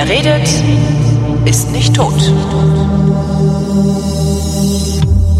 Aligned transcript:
Wer 0.00 0.08
redet, 0.08 0.48
ist 1.44 1.72
nicht 1.72 1.96
tot. 1.96 2.14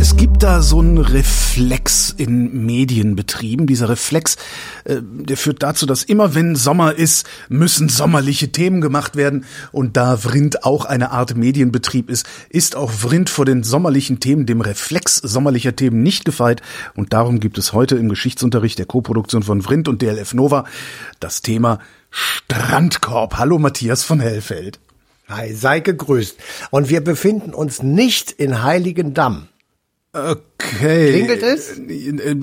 Es 0.01 0.17
gibt 0.17 0.43
da 0.43 0.63
so 0.63 0.81
einen 0.81 0.99
Reflex 0.99 2.13
in 2.17 2.67
Medienbetrieben. 2.67 3.69
Dieser 3.69 3.89
Reflex, 3.89 4.35
äh, 4.83 4.97
der 5.01 5.37
führt 5.37 5.63
dazu, 5.63 5.87
dass 5.87 6.03
immer 6.03 6.35
wenn 6.35 6.57
Sommer 6.57 6.93
ist, 6.93 7.25
müssen 7.49 7.89
sommerliche 7.89 8.51
Themen 8.51 8.81
gemacht 8.81 9.15
werden. 9.15 9.45
Und 9.71 9.97
da 9.97 10.17
Vrind 10.17 10.65
auch 10.65 10.87
eine 10.87 11.13
Art 11.13 11.37
Medienbetrieb 11.37 12.11
ist, 12.11 12.27
ist 12.51 12.75
auch 12.75 12.91
Vrind 12.91 13.31
vor 13.31 13.45
den 13.45 13.63
sommerlichen 13.63 14.19
Themen, 14.19 14.45
dem 14.45 14.61
Reflex 14.61 15.19
sommerlicher 15.19 15.77
Themen 15.77 16.03
nicht 16.03 16.25
gefeit. 16.25 16.63
Und 16.97 17.13
darum 17.13 17.39
gibt 17.39 17.59
es 17.59 17.73
heute 17.73 17.95
im 17.95 18.09
Geschichtsunterricht 18.09 18.81
der 18.81 18.87
Koproduktion 18.87 19.45
von 19.45 19.63
Vrind 19.63 19.87
und 19.87 20.03
DLF 20.03 20.35
Nova 20.35 20.65
das 21.21 21.43
Thema 21.43 21.79
Strandkorb. 22.11 23.37
Hallo 23.39 23.59
Matthias 23.59 24.03
von 24.05 24.21
Hellfeld. 24.21 24.79
Hi, 25.29 25.53
sei 25.53 25.81
gegrüßt. 25.81 26.37
Und 26.71 26.89
wir 26.89 27.03
befinden 27.03 27.53
uns 27.53 27.83
nicht 27.83 28.33
in 28.33 28.63
Heiligendamm. 28.63 29.49
Okay. 30.15 31.11
Klingelt 31.11 31.43
es? 31.43 31.79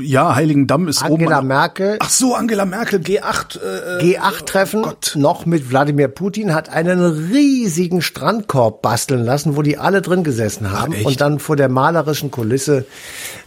Ja, 0.03 0.35
Heiligendamm 0.35 0.87
ist 0.87 1.01
Angela 1.01 1.39
oben. 1.39 1.47
Merkel, 1.47 1.97
Ach 1.99 2.09
so, 2.11 2.35
Angela 2.35 2.63
Merkel, 2.65 2.99
G8. 2.99 3.59
Äh, 3.59 4.03
G8-Treffen, 4.03 4.83
Gott. 4.83 5.13
noch 5.15 5.47
mit 5.47 5.69
Wladimir 5.71 6.07
Putin, 6.07 6.53
hat 6.53 6.69
einen 6.69 6.99
riesigen 7.31 8.03
Strandkorb 8.03 8.83
basteln 8.83 9.25
lassen, 9.25 9.55
wo 9.57 9.63
die 9.63 9.79
alle 9.79 10.03
drin 10.03 10.23
gesessen 10.23 10.71
haben 10.71 10.93
echt? 10.93 11.05
und 11.07 11.21
dann 11.21 11.39
vor 11.39 11.55
der 11.55 11.67
malerischen 11.69 12.29
Kulisse 12.29 12.85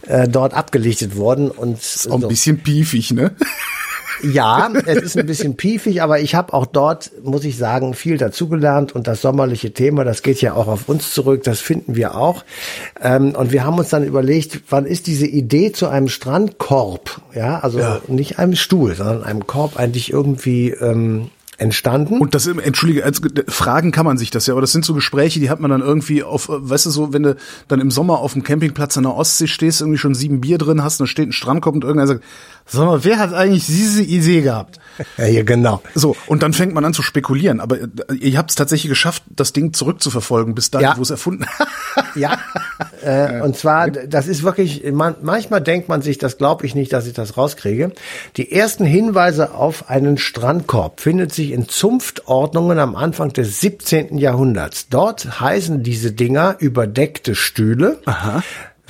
äh, 0.05 0.27
dort 0.27 0.53
abgelichtet 0.53 1.15
wurden. 1.15 1.49
Und 1.49 1.79
Auch 2.09 2.21
ein 2.21 2.27
bisschen 2.27 2.59
piefig, 2.59 3.11
ne? 3.11 3.31
Ja, 4.23 4.69
es 4.85 4.97
ist 5.01 5.17
ein 5.17 5.25
bisschen 5.25 5.55
piefig, 5.55 6.01
aber 6.01 6.19
ich 6.19 6.35
habe 6.35 6.53
auch 6.53 6.65
dort, 6.65 7.11
muss 7.23 7.45
ich 7.45 7.57
sagen, 7.57 7.93
viel 7.93 8.17
dazugelernt 8.17 8.93
und 8.93 9.07
das 9.07 9.21
sommerliche 9.21 9.71
Thema, 9.73 10.03
das 10.03 10.21
geht 10.23 10.41
ja 10.41 10.53
auch 10.53 10.67
auf 10.67 10.89
uns 10.89 11.13
zurück, 11.13 11.43
das 11.43 11.59
finden 11.59 11.95
wir 11.95 12.15
auch. 12.15 12.43
Ähm, 13.01 13.35
und 13.35 13.51
wir 13.51 13.63
haben 13.65 13.77
uns 13.79 13.89
dann 13.89 14.03
überlegt, 14.05 14.61
wann 14.69 14.85
ist 14.85 15.07
diese 15.07 15.25
Idee 15.27 15.71
zu 15.71 15.87
einem 15.87 16.09
Strandkorb, 16.09 17.21
ja, 17.33 17.59
also 17.59 17.79
Ja. 17.79 18.01
nicht 18.07 18.39
einem 18.39 18.55
Stuhl, 18.55 18.95
sondern 18.95 19.23
einem 19.23 19.47
Korb 19.47 19.77
eigentlich 19.77 20.11
irgendwie 20.11 20.71
ähm, 20.71 21.29
entstanden. 21.59 22.19
Und 22.19 22.33
das, 22.35 22.47
entschuldige, 22.47 23.03
als, 23.03 23.21
fragen 23.47 23.91
kann 23.91 24.05
man 24.05 24.17
sich 24.17 24.31
das 24.31 24.47
ja, 24.47 24.53
aber 24.53 24.61
das 24.61 24.71
sind 24.71 24.85
so 24.85 24.93
Gespräche, 24.93 25.39
die 25.39 25.49
hat 25.49 25.59
man 25.59 25.69
dann 25.71 25.81
irgendwie 25.81 26.23
auf, 26.23 26.47
weißt 26.49 26.85
du 26.87 26.89
so, 26.89 27.13
wenn 27.13 27.23
du 27.23 27.35
dann 27.67 27.79
im 27.79 27.91
Sommer 27.91 28.19
auf 28.19 28.33
dem 28.33 28.43
Campingplatz 28.43 28.97
an 28.97 29.03
der 29.03 29.15
Ostsee 29.15 29.47
stehst, 29.47 29.81
irgendwie 29.81 29.97
schon 29.97 30.15
sieben 30.15 30.41
Bier 30.41 30.57
drin 30.57 30.83
hast, 30.83 30.99
dann 30.99 31.07
steht 31.07 31.29
ein 31.29 31.33
Strandkorb 31.33 31.75
und 31.75 31.83
irgendeiner 31.83 32.07
sagt, 32.07 32.23
sag 32.65 32.85
mal, 32.85 33.03
wer 33.03 33.19
hat 33.19 33.33
eigentlich 33.33 33.65
diese 33.65 34.01
Idee 34.03 34.41
gehabt? 34.41 34.79
ja, 35.17 35.25
hier, 35.25 35.43
genau. 35.43 35.81
So, 35.95 36.15
und 36.27 36.43
dann 36.43 36.53
fängt 36.53 36.73
man 36.73 36.85
an 36.85 36.93
zu 36.93 37.01
spekulieren, 37.01 37.59
aber 37.59 37.79
äh, 37.81 37.87
ihr 38.19 38.37
habt 38.37 38.51
es 38.51 38.55
tatsächlich 38.55 38.89
geschafft, 38.89 39.23
das 39.29 39.53
Ding 39.53 39.73
zurückzuverfolgen, 39.73 40.55
bis 40.55 40.71
dahin, 40.71 40.87
Ja. 40.89 40.97
wo 40.97 41.01
es 41.01 41.09
erfunden 41.09 41.45
Ja, 42.15 42.37
äh, 43.03 43.41
und 43.41 43.55
zwar, 43.57 43.89
das 43.89 44.27
ist 44.27 44.43
wirklich, 44.43 44.83
man, 44.91 45.15
manchmal 45.21 45.61
denkt 45.61 45.89
man 45.89 46.01
sich, 46.01 46.17
das 46.17 46.37
glaube 46.37 46.65
ich 46.65 46.75
nicht, 46.75 46.93
dass 46.93 47.07
ich 47.07 47.13
das 47.13 47.37
rauskriege. 47.37 47.91
Die 48.37 48.51
ersten 48.51 48.85
Hinweise 48.85 49.53
auf 49.53 49.89
einen 49.89 50.17
Strandkorb 50.17 51.01
findet 51.01 51.33
sich 51.33 51.48
in 51.53 51.67
Zunftordnungen 51.67 52.79
am 52.79 52.95
Anfang 52.95 53.33
des 53.33 53.59
17. 53.61 54.17
Jahrhunderts. 54.17 54.87
Dort 54.89 55.39
heißen 55.41 55.83
diese 55.83 56.11
Dinger 56.11 56.55
überdeckte 56.59 57.35
Stühle. 57.35 57.99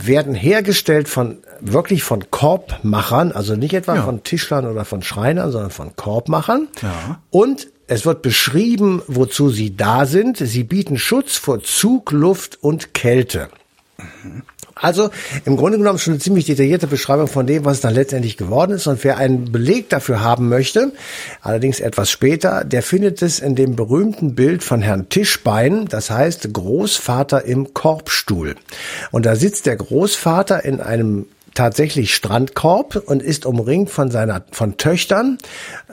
werden 0.01 0.33
hergestellt 0.33 1.09
von 1.09 1.39
wirklich 1.59 2.03
von 2.03 2.31
Korbmachern, 2.31 3.33
also 3.33 3.55
nicht 3.57 3.73
etwa 3.73 3.95
Ja. 3.95 4.03
von 4.03 4.23
Tischlern 4.23 4.65
oder 4.65 4.85
von 4.85 5.01
Schreinern, 5.03 5.51
sondern 5.51 5.71
von 5.71 5.93
Korbmachern. 5.97 6.69
Ja. 6.81 7.19
Und 7.31 7.67
es 7.87 8.05
wird 8.05 8.21
beschrieben, 8.21 9.01
wozu 9.07 9.49
sie 9.49 9.75
da 9.75 10.05
sind. 10.05 10.37
Sie 10.37 10.63
bieten 10.63 10.97
Schutz 10.97 11.35
vor 11.35 11.61
Zug, 11.63 12.11
Luft 12.13 12.57
und 12.61 12.93
Kälte. 12.93 13.49
Also 14.81 15.09
im 15.45 15.57
Grunde 15.57 15.77
genommen 15.77 15.99
schon 15.99 16.13
eine 16.13 16.21
ziemlich 16.21 16.45
detaillierte 16.45 16.87
Beschreibung 16.87 17.27
von 17.27 17.45
dem, 17.45 17.65
was 17.65 17.77
es 17.77 17.81
dann 17.81 17.93
letztendlich 17.93 18.37
geworden 18.37 18.71
ist. 18.71 18.87
Und 18.87 19.03
wer 19.03 19.17
einen 19.17 19.51
Beleg 19.51 19.89
dafür 19.89 20.21
haben 20.21 20.49
möchte, 20.49 20.93
allerdings 21.41 21.79
etwas 21.79 22.09
später, 22.09 22.63
der 22.63 22.81
findet 22.81 23.21
es 23.21 23.39
in 23.39 23.55
dem 23.55 23.75
berühmten 23.75 24.35
Bild 24.35 24.63
von 24.63 24.81
Herrn 24.81 25.09
Tischbein, 25.09 25.85
das 25.87 26.09
heißt 26.09 26.53
Großvater 26.53 27.43
im 27.45 27.73
Korbstuhl. 27.73 28.55
Und 29.11 29.25
da 29.25 29.35
sitzt 29.35 29.65
der 29.65 29.75
Großvater 29.75 30.63
in 30.63 30.79
einem 30.79 31.25
tatsächlich 31.53 32.15
Strandkorb 32.15 32.95
und 32.95 33.21
ist 33.21 33.45
umringt 33.45 33.89
von 33.89 34.11
seiner 34.11 34.43
von 34.51 34.77
Töchtern 34.77 35.39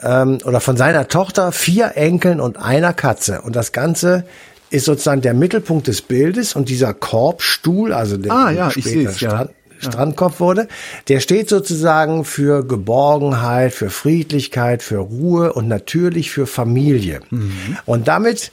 ähm, 0.01 0.37
oder 0.45 0.61
von 0.61 0.77
seiner 0.77 1.07
Tochter, 1.07 1.51
vier 1.51 1.93
Enkeln 1.95 2.39
und 2.39 2.57
einer 2.57 2.93
Katze. 2.93 3.41
Und 3.41 3.55
das 3.55 3.73
Ganze 3.73 4.23
ist 4.69 4.85
sozusagen 4.85 5.21
der 5.21 5.33
Mittelpunkt 5.33 5.87
des 5.87 6.01
Bildes 6.01 6.55
und 6.55 6.69
dieser 6.69 6.93
Korbstuhl, 6.93 7.93
also 7.93 8.17
der 8.17 8.31
Ah, 8.31 8.51
ja, 8.51 8.71
später 8.71 8.89
seh's, 8.89 9.19
ja. 9.19 9.29
Strand, 9.29 9.51
Strandkorb 9.79 10.39
wurde, 10.39 10.67
der 11.07 11.19
steht 11.19 11.49
sozusagen 11.49 12.25
für 12.25 12.65
Geborgenheit, 12.65 13.73
für 13.73 13.89
Friedlichkeit, 13.89 14.81
für 14.81 14.97
Ruhe 14.97 15.53
und 15.53 15.67
natürlich 15.67 16.31
für 16.31 16.47
Familie. 16.47 17.21
Mhm. 17.29 17.77
Und 17.85 18.07
damit 18.07 18.51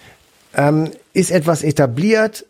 ähm, 0.55 0.91
ist 1.15 1.31
etwas 1.31 1.63
etabliert, 1.63 2.45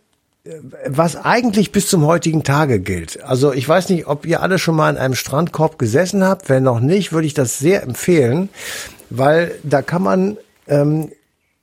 was 0.86 1.16
eigentlich 1.16 1.72
bis 1.72 1.88
zum 1.88 2.04
heutigen 2.04 2.42
Tage 2.42 2.78
gilt. 2.78 3.22
Also 3.24 3.52
ich 3.52 3.66
weiß 3.66 3.88
nicht, 3.88 4.06
ob 4.06 4.26
ihr 4.26 4.42
alle 4.42 4.58
schon 4.58 4.76
mal 4.76 4.90
in 4.90 4.98
einem 4.98 5.14
Strandkorb 5.14 5.78
gesessen 5.78 6.22
habt. 6.22 6.50
Wenn 6.50 6.64
noch 6.64 6.80
nicht, 6.80 7.12
würde 7.12 7.26
ich 7.26 7.32
das 7.32 7.58
sehr 7.58 7.82
empfehlen, 7.82 8.50
weil 9.08 9.54
da 9.62 9.80
kann 9.80 10.02
man 10.02 10.36
ähm, 10.68 11.10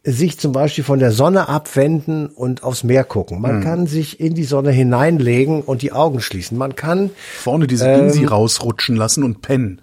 sich 0.04 0.40
zum 0.40 0.52
Beispiel 0.52 0.84
von 0.84 1.00
der 1.00 1.12
Sonne 1.12 1.48
abwenden 1.48 2.26
und 2.28 2.64
aufs 2.64 2.84
Meer 2.84 3.04
gucken. 3.04 3.40
Man 3.40 3.62
kann 3.62 3.86
sich 3.86 4.20
in 4.20 4.34
die 4.34 4.46
Sonne 4.46 4.72
hineinlegen 4.72 5.62
und 5.62 5.84
die 5.84 5.92
Augen 5.92 6.22
schließen. 6.22 6.58
Man 6.58 6.76
kann 6.76 7.12
Vorne 7.38 7.68
diese 7.68 7.88
Ähm. 7.88 8.00
Binsi 8.02 8.26
rausrutschen 8.26 8.96
lassen 8.96 9.24
und 9.24 9.42
pennen. 9.42 9.82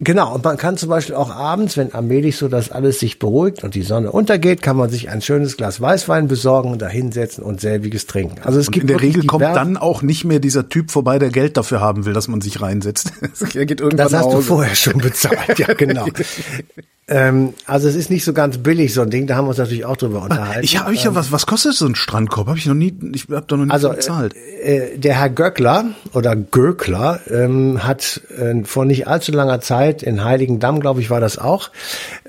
Genau, 0.00 0.32
und 0.32 0.44
man 0.44 0.56
kann 0.56 0.76
zum 0.76 0.90
Beispiel 0.90 1.16
auch 1.16 1.34
abends, 1.34 1.76
wenn 1.76 1.92
allmählich 1.92 2.36
so 2.36 2.46
das 2.46 2.70
alles 2.70 3.00
sich 3.00 3.18
beruhigt 3.18 3.64
und 3.64 3.74
die 3.74 3.82
Sonne 3.82 4.12
untergeht, 4.12 4.62
kann 4.62 4.76
man 4.76 4.90
sich 4.90 5.08
ein 5.10 5.20
schönes 5.20 5.56
Glas 5.56 5.80
Weißwein 5.80 6.28
besorgen 6.28 6.70
und 6.70 6.80
da 6.80 6.86
hinsetzen 6.86 7.42
und 7.42 7.60
selbiges 7.60 8.06
trinken. 8.06 8.36
Also 8.44 8.60
es 8.60 8.68
Und 8.68 8.74
gibt 8.74 8.84
in 8.84 8.88
der 8.88 9.02
Regel 9.02 9.26
kommt 9.26 9.42
diverse- 9.42 9.54
dann 9.54 9.76
auch 9.76 10.02
nicht 10.02 10.24
mehr 10.24 10.38
dieser 10.38 10.68
Typ 10.68 10.92
vorbei, 10.92 11.18
der 11.18 11.30
Geld 11.30 11.56
dafür 11.56 11.80
haben 11.80 12.06
will, 12.06 12.12
dass 12.12 12.28
man 12.28 12.40
sich 12.40 12.60
reinsetzt. 12.62 13.12
er 13.54 13.66
geht 13.66 13.80
irgendwann 13.80 14.08
Das 14.08 14.14
hast 14.14 14.32
du 14.32 14.40
vorher 14.40 14.76
schon 14.76 14.98
bezahlt, 14.98 15.58
ja 15.58 15.74
genau. 15.74 16.06
ähm, 17.08 17.54
also 17.66 17.88
es 17.88 17.94
ist 17.94 18.10
nicht 18.10 18.24
so 18.24 18.32
ganz 18.32 18.58
billig 18.58 18.92
so 18.94 19.02
ein 19.02 19.10
Ding, 19.10 19.26
da 19.26 19.36
haben 19.36 19.46
wir 19.46 19.50
uns 19.50 19.58
natürlich 19.58 19.84
auch 19.84 19.96
drüber 19.96 20.22
unterhalten. 20.22 20.62
Ich 20.64 20.78
habe 20.78 20.92
ich 20.94 21.04
ja 21.04 21.14
was 21.14 21.32
was 21.32 21.46
kostet 21.46 21.74
so 21.74 21.86
ein 21.86 21.94
Strandkorb? 21.94 22.48
Habe 22.48 22.58
ich 22.58 22.66
noch 22.66 22.74
nie 22.74 22.94
ich 23.14 23.24
habe 23.30 23.44
da 23.46 23.56
noch 23.56 23.64
nie 23.64 23.70
Also 23.70 23.90
bezahlt. 23.90 24.34
äh, 24.62 24.94
äh, 24.94 24.98
der 24.98 25.14
Herr 25.18 25.30
Göckler 25.30 25.86
oder 26.12 26.36
Göckler 26.36 27.20
ähm, 27.30 27.82
hat 27.84 28.20
äh, 28.38 28.62
vor 28.64 28.84
nicht 28.84 29.08
allzu 29.08 29.32
langer 29.32 29.60
Zeit 29.60 30.02
in 30.02 30.22
Heiligendamm, 30.24 30.80
glaube 30.80 31.00
ich, 31.00 31.10
war 31.10 31.20
das 31.20 31.38
auch, 31.38 31.70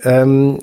ähm, 0.04 0.60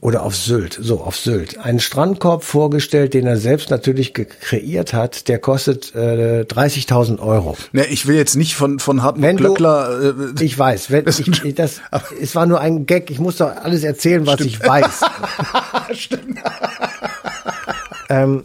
oder 0.00 0.22
auf 0.22 0.36
Sylt, 0.36 0.78
so 0.80 1.00
auf 1.00 1.16
Sylt, 1.16 1.58
einen 1.58 1.80
Strandkorb 1.80 2.44
vorgestellt, 2.44 3.14
den 3.14 3.26
er 3.26 3.36
selbst 3.38 3.70
natürlich 3.70 4.12
kreiert 4.14 4.92
hat. 4.92 5.28
Der 5.28 5.38
kostet 5.38 5.94
äh, 5.94 6.42
30.000 6.48 7.18
Euro. 7.18 7.56
Ne, 7.72 7.86
ich 7.86 8.06
will 8.06 8.16
jetzt 8.16 8.36
nicht 8.36 8.54
von 8.56 8.78
von 8.78 9.02
Hartmut 9.02 9.22
Wenn 9.24 9.36
du- 9.36 9.44
Glöckler 9.44 10.14
äh, 10.38 10.44
Ich 10.44 10.58
weiß, 10.58 10.90
wenn 10.90 11.06
ich, 11.08 11.44
ich, 11.44 11.54
das, 11.54 11.80
es 12.20 12.34
war 12.34 12.46
nur 12.46 12.60
ein 12.60 12.86
Gag. 12.86 13.10
Ich 13.10 13.18
muss 13.18 13.36
doch 13.38 13.50
alles 13.56 13.82
erzählen, 13.84 14.26
was 14.26 14.40
ich 14.40 14.60
weiß. 14.60 15.00
Stimmt. 15.92 16.38
Ähm, 18.08 18.44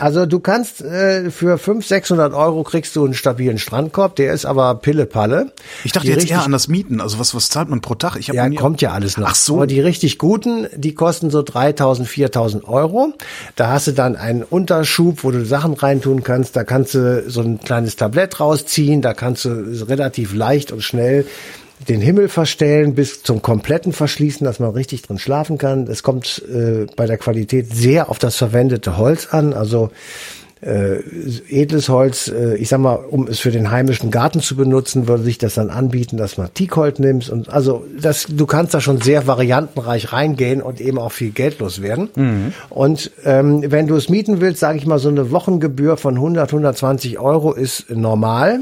also 0.00 0.26
du 0.26 0.40
kannst 0.40 0.80
äh, 0.82 1.30
für 1.30 1.58
500, 1.58 1.86
600 1.88 2.34
Euro 2.34 2.62
kriegst 2.64 2.96
du 2.96 3.04
einen 3.04 3.14
stabilen 3.14 3.58
Strandkorb, 3.58 4.16
der 4.16 4.32
ist 4.32 4.44
aber 4.44 4.74
Pille-Palle. 4.76 5.52
Ich 5.84 5.92
dachte 5.92 6.06
Die 6.06 6.12
jetzt 6.12 6.22
richtig- 6.22 6.36
eher 6.38 6.44
an 6.44 6.52
das 6.52 6.68
Mieten. 6.68 7.00
Also 7.00 7.18
was 7.18 7.34
was 7.34 7.48
zahlt 7.48 7.68
man 7.68 7.80
pro 7.80 7.94
Tag? 7.94 8.16
Ich 8.16 8.28
hab 8.28 8.34
Ja, 8.36 8.48
kommt 8.50 8.80
ja 8.82 8.92
alles 8.92 9.16
noch. 9.16 9.28
Ach 9.30 9.34
so. 9.34 9.56
Aber 9.56 9.66
die 9.66 9.80
richtig 9.80 10.18
guten, 10.18 10.66
die 10.76 10.94
kosten 10.94 11.30
so 11.30 11.42
3000, 11.42 12.08
4000 12.08 12.66
Euro. 12.68 13.12
Da 13.56 13.68
hast 13.70 13.86
du 13.86 13.92
dann 13.92 14.16
einen 14.16 14.42
Unterschub, 14.42 15.24
wo 15.24 15.30
du 15.30 15.44
Sachen 15.44 15.74
reintun 15.74 16.22
kannst. 16.22 16.56
Da 16.56 16.64
kannst 16.64 16.94
du 16.94 17.28
so 17.30 17.40
ein 17.42 17.60
kleines 17.60 17.96
Tablett 17.96 18.40
rausziehen. 18.40 19.02
Da 19.02 19.14
kannst 19.14 19.44
du 19.44 19.50
relativ 19.88 20.34
leicht 20.34 20.72
und 20.72 20.82
schnell 20.82 21.26
den 21.88 22.00
Himmel 22.00 22.28
verstellen 22.28 22.94
bis 22.94 23.22
zum 23.22 23.42
kompletten 23.42 23.92
Verschließen, 23.92 24.44
dass 24.44 24.60
man 24.60 24.70
richtig 24.70 25.02
drin 25.02 25.18
schlafen 25.18 25.58
kann. 25.58 25.86
Es 25.86 26.02
kommt 26.02 26.42
äh, 26.52 26.86
bei 26.96 27.06
der 27.06 27.18
Qualität 27.18 27.72
sehr 27.72 28.10
auf 28.10 28.18
das 28.18 28.36
verwendete 28.36 28.96
Holz 28.96 29.28
an. 29.30 29.52
Also 29.52 29.90
äh, 30.62 30.98
edles 31.48 31.88
Holz, 31.88 32.28
äh, 32.28 32.56
ich 32.56 32.68
sag 32.68 32.80
mal, 32.80 32.96
um 32.96 33.26
es 33.26 33.40
für 33.40 33.50
den 33.50 33.70
heimischen 33.70 34.10
Garten 34.10 34.40
zu 34.40 34.56
benutzen, 34.56 35.08
würde 35.08 35.22
sich 35.22 35.38
das 35.38 35.54
dann 35.54 35.70
anbieten, 35.70 36.18
dass 36.18 36.36
man 36.36 36.52
Teakholz 36.52 36.98
nimmst 36.98 37.30
und 37.30 37.48
also 37.48 37.86
das, 37.98 38.26
du 38.28 38.44
kannst 38.44 38.74
da 38.74 38.80
schon 38.82 39.00
sehr 39.00 39.26
variantenreich 39.26 40.12
reingehen 40.12 40.60
und 40.60 40.82
eben 40.82 40.98
auch 40.98 41.12
viel 41.12 41.30
Geld 41.30 41.60
loswerden. 41.60 42.10
Und 42.68 43.10
ähm, 43.24 43.64
wenn 43.70 43.86
du 43.86 43.96
es 43.96 44.10
mieten 44.10 44.42
willst, 44.42 44.60
sage 44.60 44.76
ich 44.76 44.86
mal, 44.86 44.98
so 44.98 45.08
eine 45.08 45.30
Wochengebühr 45.30 45.96
von 45.96 46.16
100, 46.16 46.50
120 46.50 47.18
Euro 47.18 47.54
ist 47.54 47.88
normal. 47.90 48.60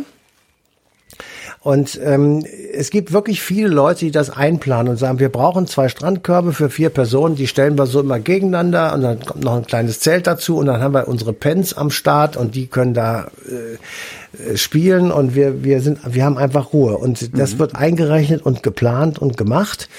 Und 1.69 2.01
ähm, 2.03 2.47
es 2.73 2.89
gibt 2.89 3.13
wirklich 3.13 3.43
viele 3.43 3.69
Leute, 3.69 4.07
die 4.07 4.11
das 4.11 4.31
einplanen 4.31 4.93
und 4.93 4.97
sagen, 4.97 5.19
wir 5.19 5.29
brauchen 5.29 5.67
zwei 5.67 5.91
Strandkörbe 5.91 6.55
für 6.55 6.71
vier 6.71 6.89
Personen, 6.89 7.37
die 7.37 7.47
stellen 7.47 7.77
wir 7.77 7.85
so 7.85 8.01
immer 8.01 8.19
gegeneinander 8.21 8.95
und 8.95 9.03
dann 9.03 9.21
kommt 9.21 9.45
noch 9.45 9.55
ein 9.55 9.67
kleines 9.67 10.01
Zelt 10.01 10.27
dazu 10.27 10.57
und 10.57 10.65
dann 10.65 10.81
haben 10.81 10.95
wir 10.95 11.09
unsere 11.09 11.35
Pens 11.35 11.75
am 11.75 11.91
Start 11.91 12.39
und 12.39 12.55
die 12.55 12.69
können 12.69 12.95
da 12.95 13.31
äh, 13.45 14.57
spielen 14.57 15.13
und 15.13 15.35
wir, 15.35 15.63
wir 15.63 15.83
sind, 15.83 15.99
wir 16.07 16.25
haben 16.25 16.39
einfach 16.39 16.73
Ruhe. 16.73 16.97
Und 16.97 17.39
das 17.39 17.53
mhm. 17.53 17.59
wird 17.59 17.77
eingerechnet 17.77 18.47
und 18.47 18.63
geplant 18.63 19.19
und 19.19 19.37
gemacht. 19.37 19.91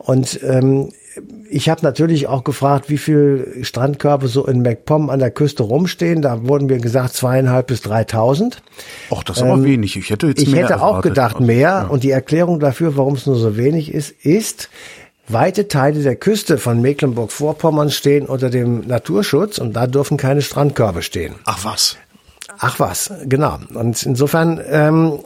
Und 0.00 0.40
ähm, 0.42 0.88
ich 1.50 1.68
habe 1.68 1.82
natürlich 1.82 2.26
auch 2.26 2.42
gefragt, 2.42 2.88
wie 2.88 2.96
viel 2.96 3.58
Strandkörbe 3.62 4.28
so 4.28 4.46
in 4.46 4.62
MacPom 4.62 5.10
an 5.10 5.18
der 5.18 5.30
Küste 5.30 5.62
rumstehen. 5.62 6.22
Da 6.22 6.46
wurden 6.46 6.66
mir 6.66 6.78
gesagt 6.78 7.14
zweieinhalb 7.14 7.66
bis 7.66 7.82
dreitausend. 7.82 8.62
Ach, 9.10 9.22
das 9.22 9.38
ist 9.38 9.42
aber 9.42 9.54
ähm, 9.54 9.64
wenig. 9.64 9.96
Ich 9.96 10.10
hätte 10.10 10.28
jetzt 10.28 10.40
ich 10.40 10.50
mehr 10.50 10.64
hätte 10.64 10.74
erwartet. 10.74 10.96
auch 10.96 11.02
gedacht 11.02 11.40
mehr. 11.40 11.60
Ja. 11.60 11.82
Und 11.86 12.02
die 12.02 12.10
Erklärung 12.10 12.60
dafür, 12.60 12.96
warum 12.96 13.14
es 13.14 13.26
nur 13.26 13.36
so 13.36 13.56
wenig 13.56 13.92
ist, 13.92 14.10
ist, 14.24 14.70
weite 15.28 15.68
Teile 15.68 16.02
der 16.02 16.16
Küste 16.16 16.56
von 16.56 16.80
Mecklenburg-Vorpommern 16.80 17.90
stehen 17.90 18.26
unter 18.26 18.48
dem 18.48 18.86
Naturschutz 18.86 19.58
und 19.58 19.74
da 19.74 19.86
dürfen 19.86 20.16
keine 20.16 20.40
Strandkörbe 20.40 21.02
stehen. 21.02 21.34
Ach 21.44 21.64
was. 21.64 21.96
Ach 22.58 22.78
was, 22.78 23.12
genau. 23.26 23.58
Und 23.74 24.02
insofern 24.02 24.60
ähm, 24.68 25.20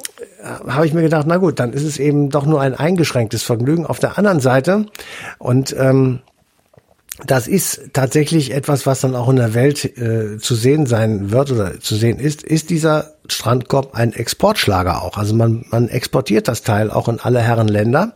habe 0.45 0.87
ich 0.87 0.95
mir 0.95 1.03
gedacht, 1.03 1.27
na 1.27 1.39
gut, 1.39 1.59
dann 1.59 1.73
ist 1.73 1.85
es 1.85 1.99
eben 1.99 2.31
doch 2.31 2.47
nur 2.47 2.61
ein 2.61 2.75
eingeschränktes 2.75 3.43
Vergnügen. 3.43 3.87
Auf 3.87 3.99
der 3.99 4.19
anderen 4.19 4.41
Seite 4.41 4.87
und 5.39 5.75
ähm, 5.79 6.21
das 7.27 7.47
ist 7.47 7.91
tatsächlich 7.93 8.53
etwas, 8.53 8.87
was 8.87 9.01
dann 9.01 9.15
auch 9.15 9.29
in 9.29 9.37
der 9.37 9.55
Welt 9.55 9.85
äh, 9.97 10.39
zu 10.39 10.57
sehen 10.57 10.87
sein 10.87 11.31
wird 11.31 11.53
oder 11.53 11.79
zu 11.79 11.95
sehen 11.95 12.19
ist, 12.19 12.43
ist 12.43 12.71
dieser 12.71 13.13
Strandkorb 13.29 13.95
ein 13.95 14.13
Exportschlager 14.13 15.01
auch. 15.03 15.17
Also 15.17 15.33
man, 15.35 15.65
man 15.71 15.89
exportiert 15.89 16.49
das 16.49 16.63
Teil 16.63 16.91
auch 16.91 17.09
in 17.09 17.21
alle 17.21 17.41
Herren 17.41 17.69
Länder. 17.69 18.13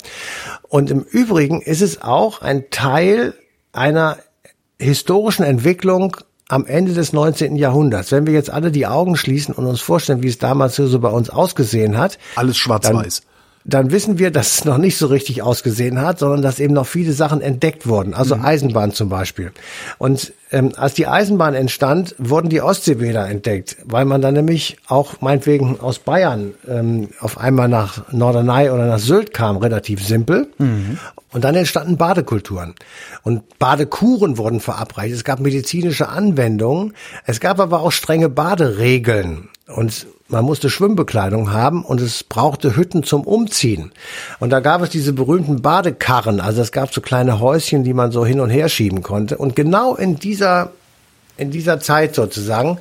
Und 0.69 0.91
im 0.91 1.03
Übrigen 1.03 1.63
ist 1.63 1.81
es 1.81 2.03
auch 2.03 2.43
ein 2.43 2.71
Teil 2.71 3.35
einer 3.73 4.19
historischen 4.81 5.45
Entwicklung 5.45 6.17
am 6.49 6.67
Ende 6.67 6.95
des 6.95 7.13
19. 7.13 7.57
Jahrhunderts, 7.57 8.11
wenn 8.11 8.27
wir 8.27 8.33
jetzt 8.35 8.51
alle 8.51 8.73
die 8.73 8.87
Augen 8.87 9.17
schließen 9.17 9.55
und 9.55 9.67
uns 9.67 9.81
vorstellen, 9.81 10.23
wie 10.23 10.29
es 10.29 10.39
damals 10.39 10.77
so 10.77 10.99
bei 10.99 11.11
uns 11.11 11.31
ausgesehen 11.31 11.99
hat. 11.99 12.19
Alles 12.37 12.57
schwarz-weiß 12.57 13.23
dann 13.69 13.91
wissen 13.91 14.19
wir, 14.19 14.31
dass 14.31 14.59
es 14.59 14.65
noch 14.65 14.79
nicht 14.79 14.97
so 14.97 15.09
richtig 15.09 15.43
ausgesehen 15.43 16.01
hat, 16.01 16.19
sondern 16.19 16.41
dass 16.41 16.59
eben 16.59 16.73
noch 16.73 16.87
viele 16.87 17.13
Sachen 17.13 17.43
entdeckt 17.43 17.87
wurden, 17.87 18.15
also 18.15 18.35
mhm. 18.35 18.45
Eisenbahn 18.45 18.93
zum 18.93 19.11
Beispiel. 19.11 19.53
Und 19.99 20.33
ähm, 20.51 20.73
als 20.77 20.95
die 20.95 21.07
Eisenbahn 21.07 21.55
entstand, 21.55 22.15
wurden 22.17 22.49
die 22.49 22.63
Ostseebäder 22.63 23.29
entdeckt, 23.29 23.77
weil 23.85 24.07
man 24.07 24.23
dann 24.23 24.33
nämlich 24.33 24.79
auch 24.87 25.21
meinetwegen 25.21 25.79
aus 25.81 25.99
Bayern 25.99 26.55
ähm, 26.67 27.11
auf 27.21 27.37
einmal 27.37 27.69
nach 27.69 28.11
Norderney 28.11 28.71
oder 28.71 28.87
nach 28.87 28.99
Sylt 28.99 29.35
kam, 29.35 29.59
relativ 29.59 30.03
simpel. 30.03 30.49
Mhm. 30.57 30.99
Und 31.31 31.45
dann 31.45 31.55
entstanden 31.55 31.99
Badekulturen. 31.99 32.75
Und 33.23 33.59
Badekuren 33.59 34.39
wurden 34.39 34.61
verabreicht. 34.61 35.15
Es 35.15 35.25
gab 35.25 35.41
medizinische 35.41 36.09
Anwendungen. 36.09 36.95
Es 37.27 37.39
gab 37.39 37.61
aber 37.61 37.81
auch 37.83 37.93
strenge 37.93 38.31
Baderegeln. 38.31 39.51
Und 39.67 40.07
man 40.29 40.45
musste 40.45 40.69
Schwimmbekleidung 40.71 41.53
haben 41.53 41.85
und 41.85 42.01
es 42.01 42.23
brauchte 42.23 42.77
Hütten 42.77 43.03
zum 43.03 43.23
Umziehen. 43.23 43.93
Und 44.41 44.51
da 44.51 44.61
gab 44.61 44.83
es 44.83 44.91
diese 44.91 45.13
berühmten 45.13 45.63
Badekarren, 45.63 46.41
also 46.41 46.61
es 46.61 46.71
gab 46.71 46.93
so 46.93 47.01
kleine 47.01 47.41
Häuschen, 47.41 47.83
die 47.83 47.95
man 47.95 48.13
so 48.13 48.25
hin 48.25 48.41
und 48.41 48.51
her 48.51 48.69
schieben 48.69 49.03
konnte. 49.03 49.39
Und 49.39 49.57
genau 49.57 49.95
in 49.95 50.19
dieser, 50.19 50.73
in 51.39 51.51
dieser 51.51 51.81
Zeit 51.81 52.15
sozusagen 52.15 52.79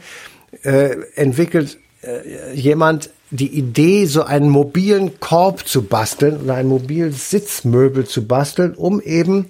äh, 0.63 0.95
entwickelt 1.15 1.77
äh, 2.01 2.53
jemand 2.53 3.09
die 3.29 3.57
Idee, 3.57 4.05
so 4.05 4.23
einen 4.23 4.49
mobilen 4.49 5.19
Korb 5.19 5.67
zu 5.67 5.83
basteln 5.83 6.38
oder 6.41 6.55
ein 6.55 6.67
mobiles 6.67 7.29
Sitzmöbel 7.29 8.05
zu 8.05 8.25
basteln, 8.25 8.73
um 8.73 9.01
eben 9.01 9.47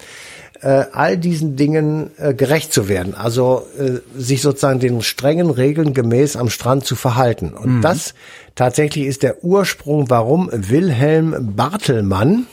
äh, 0.61 0.85
all 0.91 1.17
diesen 1.17 1.55
Dingen 1.55 2.11
äh, 2.17 2.33
gerecht 2.33 2.73
zu 2.73 2.87
werden. 2.87 3.13
Also 3.15 3.65
äh, 3.77 3.99
sich 4.19 4.41
sozusagen 4.41 4.79
den 4.79 5.01
strengen 5.01 5.49
Regeln 5.49 5.93
gemäß 5.93 6.35
am 6.35 6.49
Strand 6.49 6.85
zu 6.85 6.95
verhalten. 6.95 7.53
Und 7.53 7.77
mhm. 7.77 7.81
das 7.81 8.13
tatsächlich 8.55 9.05
ist 9.05 9.23
der 9.23 9.43
Ursprung, 9.43 10.09
warum 10.09 10.49
Wilhelm 10.51 11.53
Bartelmann 11.55 12.47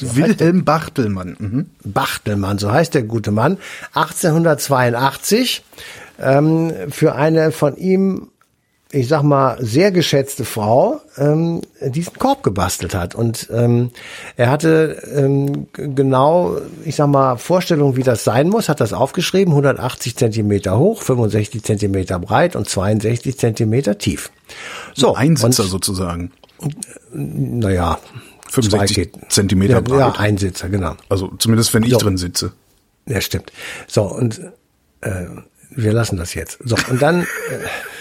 so 0.00 0.16
Wilhelm 0.16 0.64
Bartelmann. 0.64 1.36
Mhm. 1.38 1.66
Bartelmann, 1.84 2.58
so 2.58 2.70
heißt 2.70 2.94
der 2.94 3.02
gute 3.02 3.30
Mann, 3.30 3.58
1882 3.94 5.64
ähm, 6.20 6.72
für 6.90 7.14
eine 7.14 7.52
von 7.52 7.76
ihm 7.76 8.28
ich 8.90 9.06
sag 9.06 9.22
mal, 9.22 9.58
sehr 9.60 9.92
geschätzte 9.92 10.46
Frau 10.46 11.02
ähm, 11.18 11.60
diesen 11.82 12.14
Korb 12.14 12.42
gebastelt 12.42 12.94
hat. 12.94 13.14
Und 13.14 13.48
ähm, 13.52 13.90
er 14.36 14.50
hatte 14.50 15.02
ähm, 15.14 15.66
genau, 15.72 16.56
ich 16.86 16.96
sag 16.96 17.08
mal, 17.08 17.36
Vorstellungen, 17.36 17.96
wie 17.96 18.02
das 18.02 18.24
sein 18.24 18.48
muss, 18.48 18.70
hat 18.70 18.80
das 18.80 18.94
aufgeschrieben, 18.94 19.52
180 19.52 20.16
Zentimeter 20.16 20.78
hoch, 20.78 21.02
65 21.02 21.62
Zentimeter 21.62 22.18
breit 22.18 22.56
und 22.56 22.66
62 22.66 23.38
Zentimeter 23.38 23.98
tief. 23.98 24.30
So, 24.94 25.14
Ein 25.14 25.32
Einsitzer 25.32 25.64
und, 25.64 25.68
sozusagen. 25.68 26.32
Naja, 27.12 27.98
65 28.48 29.10
Zentimeter 29.28 29.82
breit. 29.82 29.98
Ja, 29.98 30.12
Einsitzer, 30.12 30.70
genau. 30.70 30.94
Also 31.10 31.30
zumindest, 31.38 31.74
wenn 31.74 31.82
ich 31.82 31.90
so. 31.92 31.98
drin 31.98 32.16
sitze. 32.16 32.52
Ja, 33.04 33.20
stimmt. 33.20 33.52
So, 33.86 34.04
und 34.04 34.40
äh, 35.02 35.26
wir 35.70 35.92
lassen 35.92 36.16
das 36.16 36.32
jetzt. 36.32 36.58
So, 36.64 36.76
und 36.88 37.02
dann... 37.02 37.22
Äh, 37.22 37.26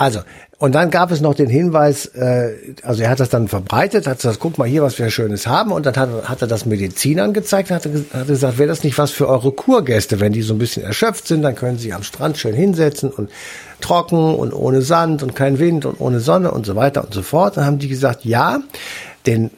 also, 0.00 0.20
und 0.56 0.74
dann 0.74 0.90
gab 0.90 1.10
es 1.10 1.20
noch 1.20 1.34
den 1.34 1.50
Hinweis, 1.50 2.06
äh, 2.06 2.54
also 2.82 3.02
er 3.02 3.10
hat 3.10 3.20
das 3.20 3.28
dann 3.28 3.48
verbreitet, 3.48 4.06
hat 4.06 4.16
gesagt, 4.16 4.38
guck 4.40 4.56
mal 4.56 4.66
hier, 4.66 4.82
was 4.82 4.98
wir 4.98 5.10
Schönes 5.10 5.46
haben. 5.46 5.72
Und 5.72 5.84
dann 5.84 5.94
hat, 5.94 6.26
hat 6.26 6.40
er 6.40 6.48
das 6.48 6.64
Medizinern 6.64 7.34
gezeigt, 7.34 7.70
hat, 7.70 7.84
hat 7.84 8.26
gesagt, 8.26 8.56
wäre 8.56 8.66
das 8.70 8.82
nicht 8.82 8.96
was 8.96 9.10
für 9.10 9.28
eure 9.28 9.52
Kurgäste, 9.52 10.18
wenn 10.18 10.32
die 10.32 10.40
so 10.40 10.54
ein 10.54 10.58
bisschen 10.58 10.84
erschöpft 10.84 11.28
sind, 11.28 11.42
dann 11.42 11.54
können 11.54 11.76
sie 11.76 11.92
am 11.92 12.02
Strand 12.02 12.38
schön 12.38 12.54
hinsetzen 12.54 13.10
und 13.10 13.28
trocken 13.82 14.34
und 14.34 14.54
ohne 14.54 14.80
Sand 14.80 15.22
und 15.22 15.36
kein 15.36 15.58
Wind 15.58 15.84
und 15.84 16.00
ohne 16.00 16.20
Sonne 16.20 16.50
und 16.50 16.64
so 16.64 16.76
weiter 16.76 17.04
und 17.04 17.12
so 17.12 17.20
fort. 17.20 17.58
Dann 17.58 17.66
haben 17.66 17.78
die 17.78 17.88
gesagt, 17.88 18.24
ja, 18.24 18.60
den 19.26 19.50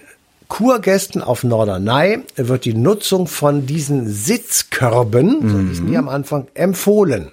Kurgästen 0.49 1.23
auf 1.23 1.45
Norderney 1.45 2.19
wird 2.35 2.65
die 2.65 2.75
Nutzung 2.75 3.29
von 3.29 3.65
diesen 3.65 4.09
Sitzkörben, 4.09 5.39
mhm. 5.39 5.49
so 5.49 5.59
hießen 5.69 5.87
die 5.87 5.97
am 5.97 6.09
Anfang, 6.09 6.49
empfohlen. 6.55 7.31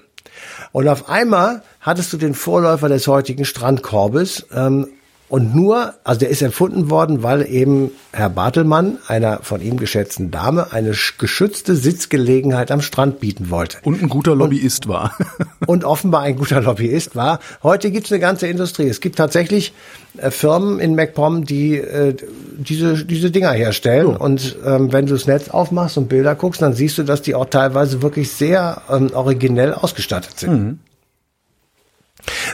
Und 0.71 0.87
auf 0.87 1.09
einmal 1.09 1.61
hattest 1.81 2.13
du 2.13 2.17
den 2.17 2.33
Vorläufer 2.33 2.89
des 2.89 3.07
heutigen 3.07 3.45
Strandkorbes. 3.45 4.47
Ähm, 4.53 4.87
und 5.29 5.55
nur, 5.55 5.93
also 6.03 6.19
der 6.19 6.29
ist 6.29 6.41
erfunden 6.41 6.89
worden, 6.89 7.21
weil 7.21 7.47
eben 7.47 7.91
Herr 8.11 8.31
Bartelmann, 8.31 8.97
einer 9.07 9.39
von 9.43 9.61
ihm 9.61 9.77
geschätzten 9.77 10.31
Dame, 10.31 10.73
eine 10.73 10.95
geschützte 11.19 11.75
Sitzgelegenheit 11.75 12.71
am 12.71 12.81
Strand 12.81 13.19
bieten 13.19 13.51
wollte. 13.51 13.77
Und 13.83 14.01
ein 14.01 14.09
guter 14.09 14.35
Lobbyist 14.35 14.87
und, 14.87 14.91
war. 14.91 15.15
und 15.67 15.85
offenbar 15.85 16.23
ein 16.23 16.35
guter 16.35 16.61
Lobbyist 16.61 17.15
war. 17.15 17.39
Heute 17.61 17.91
gibt's 17.91 18.11
eine 18.11 18.19
ganze 18.19 18.47
Industrie. 18.47 18.87
Es 18.87 19.01
gibt 19.01 19.17
tatsächlich 19.17 19.71
äh, 20.17 20.31
Firmen 20.31 20.79
in 20.79 20.95
MacPom, 20.95 21.45
die 21.45 21.77
äh, 21.77 22.15
diese, 22.57 23.05
diese 23.05 23.29
Dinger 23.29 23.51
herstellen. 23.51 24.07
Oh. 24.07 24.23
Und 24.23 24.57
ähm, 24.65 24.91
wenn 24.91 25.05
du 25.05 25.13
das 25.13 25.27
Netz 25.27 25.49
aufmachst 25.49 25.99
und 25.99 26.09
Bilder 26.09 26.33
guckst, 26.33 26.63
dann 26.63 26.73
siehst 26.73 26.97
du, 26.97 27.03
dass 27.03 27.21
die 27.21 27.35
auch 27.35 27.45
teilweise 27.45 28.01
wirklich 28.01 28.31
sehr 28.31 28.81
ähm, 28.89 29.11
originell 29.13 29.75
ausgestattet 29.75 30.39
sind. 30.39 30.51
Mhm. 30.51 30.79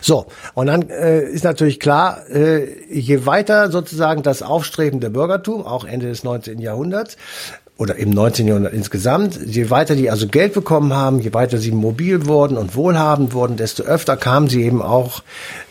So, 0.02 0.26
und 0.54 0.68
dann 0.68 0.90
äh, 0.90 1.22
ist 1.22 1.44
natürlich 1.44 1.80
klar, 1.80 2.28
äh, 2.30 2.68
je 2.90 3.26
weiter 3.26 3.72
sozusagen 3.72 4.24
das 4.24 4.42
aufstrebende 4.42 5.10
Bürgertum, 5.10 5.66
auch 5.66 5.86
Ende 5.86 6.08
des 6.08 6.24
19. 6.24 6.60
Jahrhunderts, 6.60 7.18
oder 7.78 7.98
im 7.98 8.10
19. 8.10 8.48
Jahrhundert 8.48 8.74
insgesamt, 8.74 9.38
je 9.46 9.70
weiter 9.70 9.96
die 9.96 10.10
also 10.10 10.28
Geld 10.28 10.54
bekommen 10.54 10.94
haben, 10.94 11.20
je 11.20 11.34
weiter 11.34 11.58
sie 11.58 11.72
mobil 11.72 12.26
wurden 12.26 12.58
und 12.58 12.76
wohlhabend 12.76 13.34
wurden, 13.34 13.58
desto 13.58 13.84
öfter 13.84 14.16
kamen 14.16 14.48
sie 14.48 14.64
eben 14.64 14.82
auch 14.82 15.24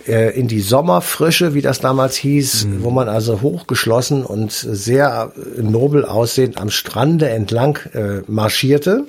äh, 0.06 0.38
in 0.38 0.46
die 0.46 0.60
Sommerfrische, 0.60 1.54
wie 1.54 1.62
das 1.62 1.80
damals 1.80 2.16
hieß, 2.16 2.66
mhm. 2.66 2.84
wo 2.84 2.90
man 2.90 3.08
also 3.08 3.40
hochgeschlossen 3.40 4.22
und 4.22 4.52
sehr 4.52 5.32
nobel 5.56 6.04
aussehend 6.04 6.60
am 6.60 6.68
Strande 6.68 7.30
entlang 7.30 7.78
äh, 7.94 8.20
marschierte. 8.26 9.04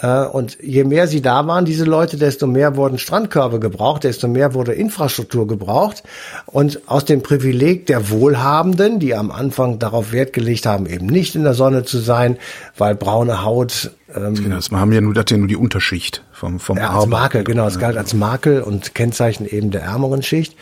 Äh, 0.00 0.24
und 0.24 0.58
je 0.62 0.84
mehr 0.84 1.06
sie 1.06 1.22
da 1.22 1.46
waren, 1.46 1.64
diese 1.64 1.84
Leute, 1.84 2.16
desto 2.16 2.46
mehr 2.46 2.76
wurden 2.76 2.98
Strandkörbe 2.98 3.60
gebraucht, 3.60 4.04
desto 4.04 4.28
mehr 4.28 4.54
wurde 4.54 4.72
Infrastruktur 4.72 5.46
gebraucht. 5.46 6.02
Und 6.46 6.80
aus 6.86 7.04
dem 7.04 7.22
Privileg 7.22 7.86
der 7.86 8.10
Wohlhabenden, 8.10 8.98
die 8.98 9.14
am 9.14 9.30
Anfang 9.30 9.78
darauf 9.78 10.12
Wert 10.12 10.32
gelegt 10.32 10.66
haben, 10.66 10.86
eben 10.86 11.06
nicht 11.06 11.34
in 11.34 11.44
der 11.44 11.54
Sonne 11.54 11.84
zu 11.84 11.98
sein, 11.98 12.38
weil 12.76 12.94
braune 12.94 13.44
Haut 13.44 13.90
ähm, 14.14 14.34
genau, 14.34 14.56
das 14.56 14.70
haben 14.70 14.92
ja 14.92 15.00
nur, 15.00 15.14
das 15.14 15.26
ja 15.30 15.36
nur 15.36 15.48
die 15.48 15.56
Unterschicht 15.56 16.22
vom, 16.32 16.60
vom 16.60 16.78
ja, 16.78 16.90
als 16.90 17.06
Makel, 17.06 17.44
genau, 17.44 17.66
es 17.66 17.78
galt 17.78 17.96
als 17.96 18.14
Makel 18.14 18.62
und 18.62 18.94
Kennzeichen 18.94 19.46
eben 19.46 19.70
der 19.72 19.82
ärmeren 19.82 20.22
Schicht. 20.22 20.56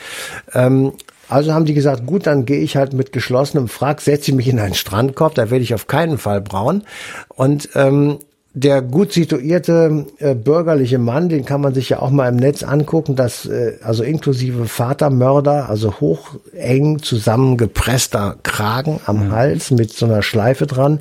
Ähm, 0.54 0.92
also 1.28 1.52
haben 1.52 1.64
die 1.64 1.74
gesagt, 1.74 2.06
gut, 2.06 2.26
dann 2.26 2.46
gehe 2.46 2.60
ich 2.60 2.76
halt 2.76 2.92
mit 2.92 3.12
geschlossenem 3.12 3.68
Frack, 3.68 4.00
setze 4.00 4.32
mich 4.34 4.48
in 4.48 4.58
einen 4.58 4.74
Strandkorb, 4.74 5.34
da 5.34 5.50
werde 5.50 5.62
ich 5.62 5.74
auf 5.74 5.86
keinen 5.86 6.18
Fall 6.18 6.40
braun. 6.40 6.82
Und 7.28 7.68
ähm, 7.74 8.18
der 8.56 8.82
gut 8.82 9.12
situierte 9.12 10.06
äh, 10.18 10.36
bürgerliche 10.36 10.98
Mann, 10.98 11.28
den 11.28 11.44
kann 11.44 11.60
man 11.60 11.74
sich 11.74 11.88
ja 11.88 11.98
auch 11.98 12.10
mal 12.10 12.28
im 12.28 12.36
Netz 12.36 12.62
angucken, 12.62 13.16
das 13.16 13.46
äh, 13.46 13.78
also 13.82 14.04
inklusive 14.04 14.66
Vatermörder, 14.66 15.68
also 15.68 15.94
hoch 16.00 16.36
eng 16.52 17.00
zusammengepresster 17.02 18.36
Kragen 18.44 19.00
am 19.06 19.26
mhm. 19.26 19.32
Hals 19.32 19.72
mit 19.72 19.92
so 19.92 20.06
einer 20.06 20.22
Schleife 20.22 20.66
dran. 20.66 21.00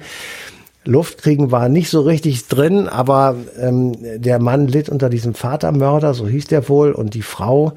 Luft 0.84 1.22
kriegen 1.22 1.52
war 1.52 1.70
nicht 1.70 1.90
so 1.90 2.02
richtig 2.02 2.48
drin, 2.48 2.90
aber 2.90 3.36
ähm, 3.62 3.94
der 4.20 4.40
Mann 4.40 4.68
litt 4.68 4.90
unter 4.90 5.10
diesem 5.10 5.36
Vatermörder, 5.36 6.16
so 6.16 6.28
hieß 6.28 6.48
der 6.48 6.68
wohl, 6.68 6.92
und 6.92 7.14
die 7.14 7.22
Frau 7.22 7.74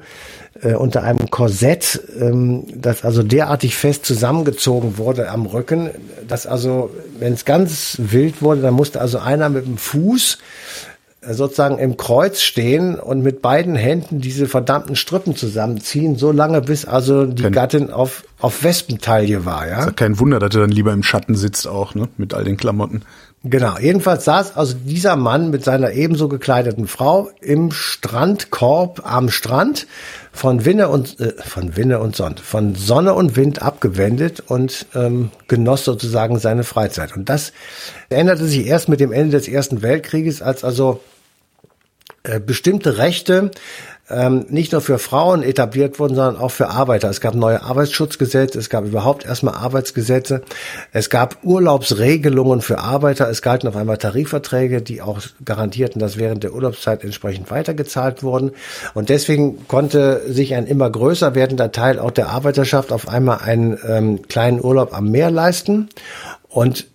äh, 0.61 0.73
unter 0.73 1.03
einem 1.03 1.29
Korsett, 1.29 2.01
ähm, 2.19 2.63
das 2.73 3.03
also 3.03 3.23
derartig 3.23 3.75
fest 3.75 4.05
zusammengezogen 4.05 4.97
wurde 4.97 5.29
am 5.29 5.45
Rücken, 5.45 5.89
dass 6.27 6.47
also, 6.47 6.89
wenn 7.19 7.33
es 7.33 7.45
ganz 7.45 7.97
wild 7.99 8.41
wurde, 8.41 8.61
dann 8.61 8.73
musste 8.73 9.01
also 9.01 9.19
einer 9.19 9.49
mit 9.49 9.65
dem 9.65 9.77
Fuß 9.77 10.37
äh, 11.21 11.33
sozusagen 11.33 11.77
im 11.77 11.97
Kreuz 11.97 12.41
stehen 12.41 12.95
und 12.95 13.21
mit 13.21 13.41
beiden 13.41 13.75
Händen 13.75 14.21
diese 14.21 14.47
verdammten 14.47 14.95
Strippen 14.95 15.35
zusammenziehen, 15.35 16.15
so 16.15 16.31
lange 16.31 16.61
bis 16.61 16.85
also 16.85 17.25
die 17.25 17.43
kein, 17.43 17.51
Gattin 17.51 17.91
auf, 17.91 18.23
auf 18.39 18.63
Wespentaille 18.63 19.45
war, 19.45 19.67
ja. 19.67 19.79
Ist 19.79 19.85
ja 19.85 19.91
kein 19.91 20.19
Wunder, 20.19 20.39
dass 20.39 20.55
er 20.55 20.61
dann 20.61 20.71
lieber 20.71 20.93
im 20.93 21.03
Schatten 21.03 21.35
sitzt 21.35 21.67
auch, 21.67 21.95
ne, 21.95 22.07
mit 22.17 22.33
all 22.33 22.43
den 22.43 22.57
Klamotten. 22.57 23.03
Genau, 23.43 23.77
jedenfalls 23.77 24.25
saß 24.25 24.57
also 24.57 24.75
dieser 24.83 25.15
Mann 25.15 25.51
mit 25.51 25.63
seiner 25.63 25.91
ebenso 25.91 26.27
gekleideten 26.27 26.87
Frau 26.87 27.29
im 27.39 27.71
Strandkorb 27.71 29.03
am 29.05 29.29
Strand 29.29 29.85
von 30.31 30.65
Winne 30.65 30.89
und 30.89 31.19
äh, 31.19 31.33
von 31.43 31.77
Winne 31.77 31.99
und 31.99 32.15
Sonne, 32.15 32.37
von 32.41 32.73
Sonne 32.73 33.13
und 33.13 33.35
Wind 33.35 33.61
abgewendet 33.61 34.43
und 34.47 34.87
ähm, 34.95 35.29
genoss 35.47 35.85
sozusagen 35.85 36.39
seine 36.39 36.63
Freizeit. 36.63 37.15
Und 37.15 37.29
das 37.29 37.53
änderte 38.09 38.45
sich 38.45 38.65
erst 38.65 38.89
mit 38.89 38.99
dem 38.99 39.11
Ende 39.11 39.37
des 39.37 39.47
Ersten 39.47 39.83
Weltkrieges, 39.83 40.41
als 40.41 40.63
also 40.63 40.99
äh, 42.23 42.39
bestimmte 42.39 42.97
Rechte 42.97 43.51
ähm, 44.09 44.45
nicht 44.49 44.71
nur 44.71 44.81
für 44.81 44.99
Frauen 44.99 45.43
etabliert 45.43 45.99
wurden, 45.99 46.15
sondern 46.15 46.37
auch 46.37 46.51
für 46.51 46.69
Arbeiter. 46.69 47.09
Es 47.09 47.19
gab 47.19 47.35
neue 47.35 47.61
Arbeitsschutzgesetze, 47.61 48.57
es 48.57 48.69
gab 48.69 48.85
überhaupt 48.85 49.25
erstmal 49.25 49.55
Arbeitsgesetze, 49.55 50.41
es 50.93 51.09
gab 51.09 51.43
Urlaubsregelungen 51.43 52.61
für 52.61 52.79
Arbeiter, 52.79 53.29
es 53.29 53.41
galten 53.41 53.67
auf 53.67 53.75
einmal 53.75 53.97
Tarifverträge, 53.97 54.81
die 54.81 55.01
auch 55.01 55.19
garantierten, 55.43 55.99
dass 55.99 56.17
während 56.17 56.43
der 56.43 56.53
Urlaubszeit 56.53 57.03
entsprechend 57.03 57.51
weitergezahlt 57.51 58.23
wurden. 58.23 58.51
Und 58.93 59.09
deswegen 59.09 59.67
konnte 59.67 60.21
sich 60.27 60.55
ein 60.55 60.67
immer 60.67 60.89
größer 60.89 61.35
werdender 61.35 61.71
Teil 61.71 61.99
auch 61.99 62.11
der 62.11 62.29
Arbeiterschaft 62.29 62.91
auf 62.91 63.09
einmal 63.09 63.39
einen 63.39 63.77
ähm, 63.87 64.21
kleinen 64.27 64.63
Urlaub 64.63 64.93
am 64.93 65.11
Meer 65.11 65.31
leisten. 65.31 65.89
Und 66.47 66.87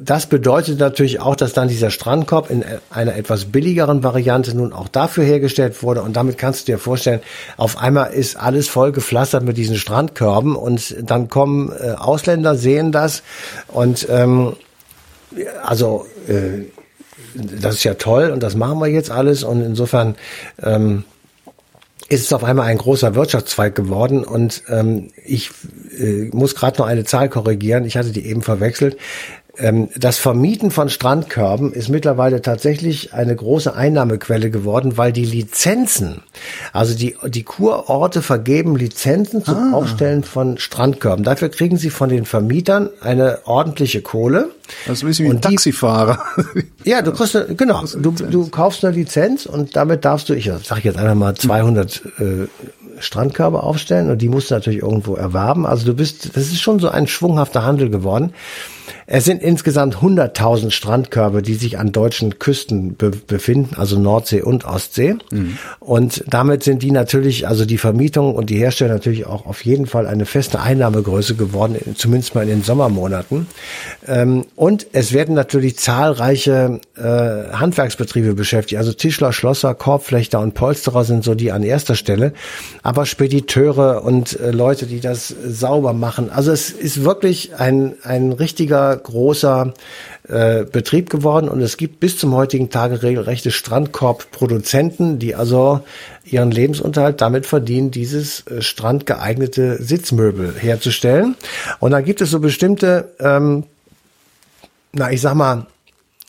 das 0.00 0.26
bedeutet 0.26 0.78
natürlich 0.80 1.20
auch, 1.20 1.34
dass 1.34 1.54
dann 1.54 1.68
dieser 1.68 1.90
Strandkorb 1.90 2.50
in 2.50 2.62
einer 2.90 3.16
etwas 3.16 3.46
billigeren 3.46 4.02
Variante 4.02 4.54
nun 4.54 4.74
auch 4.74 4.88
dafür 4.88 5.24
hergestellt 5.24 5.82
wurde. 5.82 6.02
Und 6.02 6.14
damit 6.14 6.36
kannst 6.36 6.68
du 6.68 6.72
dir 6.72 6.78
vorstellen, 6.78 7.20
auf 7.56 7.78
einmal 7.78 8.12
ist 8.12 8.36
alles 8.36 8.68
voll 8.68 8.92
gepflastert 8.92 9.44
mit 9.44 9.56
diesen 9.56 9.76
Strandkörben 9.76 10.56
und 10.56 10.94
dann 11.02 11.28
kommen 11.28 11.72
äh, 11.72 11.92
Ausländer, 11.92 12.54
sehen 12.54 12.92
das 12.92 13.22
und 13.68 14.06
ähm, 14.10 14.56
also 15.62 16.06
äh, 16.28 16.66
das 17.34 17.76
ist 17.76 17.84
ja 17.84 17.94
toll 17.94 18.30
und 18.30 18.42
das 18.42 18.56
machen 18.56 18.78
wir 18.80 18.88
jetzt 18.88 19.10
alles 19.10 19.42
und 19.42 19.62
insofern 19.62 20.16
ähm, 20.62 21.04
ist 22.08 22.22
es 22.22 22.32
auf 22.32 22.44
einmal 22.44 22.66
ein 22.66 22.78
großer 22.78 23.14
Wirtschaftszweig 23.14 23.74
geworden 23.74 24.24
und 24.24 24.62
ähm, 24.68 25.10
ich 25.24 25.50
äh, 25.98 26.30
muss 26.32 26.54
gerade 26.54 26.78
noch 26.78 26.86
eine 26.86 27.04
Zahl 27.04 27.28
korrigieren. 27.28 27.84
Ich 27.84 27.96
hatte 27.96 28.12
die 28.12 28.26
eben 28.26 28.42
verwechselt. 28.42 28.96
Ähm, 29.58 29.88
das 29.96 30.18
Vermieten 30.18 30.70
von 30.70 30.88
Strandkörben 30.88 31.72
ist 31.72 31.88
mittlerweile 31.88 32.42
tatsächlich 32.42 33.12
eine 33.12 33.34
große 33.34 33.74
Einnahmequelle 33.74 34.50
geworden, 34.50 34.96
weil 34.96 35.12
die 35.12 35.24
Lizenzen, 35.24 36.22
also 36.72 36.96
die, 36.96 37.16
die 37.26 37.42
Kurorte 37.42 38.22
vergeben 38.22 38.76
Lizenzen 38.76 39.44
zum 39.44 39.72
ah. 39.72 39.76
Aufstellen 39.76 40.22
von 40.24 40.58
Strandkörben. 40.58 41.24
Dafür 41.24 41.48
kriegen 41.48 41.76
sie 41.76 41.90
von 41.90 42.08
den 42.08 42.24
Vermietern 42.24 42.90
eine 43.00 43.40
ordentliche 43.44 44.02
Kohle. 44.02 44.50
Das 44.86 44.98
ist 44.98 45.04
ein 45.04 45.08
bisschen 45.08 45.26
wie 45.26 45.30
ein 45.30 45.40
Taxifahrer. 45.40 46.18
ja, 46.84 47.02
du 47.02 47.12
kriegst, 47.12 47.36
eine, 47.36 47.54
genau, 47.54 47.84
du, 47.84 48.10
du 48.10 48.48
kaufst 48.48 48.84
eine 48.84 48.94
Lizenz 48.94 49.46
und 49.46 49.76
damit 49.76 50.04
darfst 50.04 50.28
du, 50.28 50.34
ich 50.34 50.50
sag 50.62 50.84
jetzt 50.84 50.98
einfach 50.98 51.14
mal 51.14 51.34
200 51.34 52.02
äh, 52.18 52.48
Strandkörbe 53.00 53.62
aufstellen 53.62 54.10
und 54.10 54.22
die 54.22 54.28
musst 54.28 54.50
du 54.50 54.54
natürlich 54.54 54.82
irgendwo 54.82 55.14
erwerben. 55.14 55.66
Also 55.66 55.86
du 55.86 55.94
bist, 55.94 56.36
das 56.36 56.44
ist 56.44 56.60
schon 56.60 56.78
so 56.78 56.88
ein 56.88 57.06
schwunghafter 57.06 57.64
Handel 57.64 57.90
geworden. 57.90 58.32
Es 59.06 59.24
sind 59.24 59.42
insgesamt 59.42 59.96
100.000 59.96 60.70
Strandkörbe, 60.70 61.42
die 61.42 61.54
sich 61.54 61.78
an 61.78 61.92
deutschen 61.92 62.38
Küsten 62.38 62.94
be 62.94 63.10
befinden, 63.10 63.74
also 63.76 63.98
Nordsee 63.98 64.42
und 64.42 64.64
Ostsee. 64.64 65.16
Mhm. 65.30 65.58
Und 65.80 66.24
damit 66.26 66.62
sind 66.62 66.82
die 66.82 66.90
natürlich, 66.90 67.48
also 67.48 67.64
die 67.64 67.78
Vermietung 67.78 68.34
und 68.34 68.50
die 68.50 68.58
Hersteller 68.58 68.94
natürlich 68.94 69.26
auch 69.26 69.46
auf 69.46 69.64
jeden 69.64 69.86
Fall 69.86 70.06
eine 70.06 70.26
feste 70.26 70.60
Einnahmegröße 70.60 71.36
geworden, 71.36 71.76
zumindest 71.96 72.34
mal 72.34 72.42
in 72.42 72.48
den 72.48 72.62
Sommermonaten. 72.62 73.46
Ähm, 74.06 74.44
und 74.58 74.88
es 74.92 75.12
werden 75.12 75.36
natürlich 75.36 75.78
zahlreiche 75.78 76.80
äh, 76.96 77.02
Handwerksbetriebe 77.02 78.34
beschäftigt, 78.34 78.76
also 78.76 78.92
Tischler, 78.92 79.32
Schlosser, 79.32 79.72
Korbflechter 79.72 80.40
und 80.40 80.54
Polsterer 80.54 81.04
sind 81.04 81.22
so 81.22 81.36
die 81.36 81.52
an 81.52 81.62
erster 81.62 81.94
Stelle, 81.94 82.32
aber 82.82 83.06
Spediteure 83.06 84.02
und 84.02 84.40
äh, 84.40 84.50
Leute, 84.50 84.86
die 84.86 84.98
das 84.98 85.28
sauber 85.28 85.92
machen. 85.92 86.28
Also 86.30 86.50
es 86.50 86.72
ist 86.72 87.04
wirklich 87.04 87.54
ein, 87.54 87.94
ein 88.02 88.32
richtiger 88.32 88.96
großer 88.96 89.74
äh, 90.26 90.64
Betrieb 90.64 91.08
geworden 91.08 91.48
und 91.48 91.60
es 91.60 91.76
gibt 91.76 92.00
bis 92.00 92.18
zum 92.18 92.34
heutigen 92.34 92.68
Tage 92.68 93.04
regelrechte 93.04 93.52
Strandkorbproduzenten, 93.52 95.20
die 95.20 95.36
also 95.36 95.82
ihren 96.24 96.50
Lebensunterhalt 96.50 97.20
damit 97.20 97.46
verdienen, 97.46 97.92
dieses 97.92 98.44
äh, 98.48 98.60
strandgeeignete 98.60 99.80
Sitzmöbel 99.80 100.52
herzustellen. 100.58 101.36
Und 101.78 101.92
da 101.92 102.00
gibt 102.00 102.20
es 102.20 102.30
so 102.30 102.40
bestimmte, 102.40 103.14
ähm, 103.20 103.62
na 104.92 105.10
ich 105.10 105.20
sag 105.20 105.34
mal, 105.34 105.66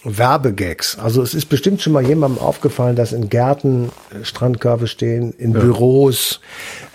Werbegags. 0.04 0.98
Also 0.98 1.22
es 1.22 1.34
ist 1.34 1.48
bestimmt 1.48 1.82
schon 1.82 1.92
mal 1.92 2.06
jemandem 2.06 2.42
aufgefallen, 2.42 2.96
dass 2.96 3.12
in 3.12 3.28
Gärten 3.28 3.90
äh, 4.12 4.24
Strandkörbe 4.24 4.88
stehen, 4.88 5.34
in 5.38 5.52
ja. 5.52 5.60
Büros. 5.60 6.40